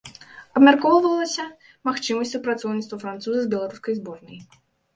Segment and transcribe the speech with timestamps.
[0.59, 1.45] Абмяркоўвалася
[1.91, 4.45] магчымасць супрацоўніцтва француза з беларускай зборнай.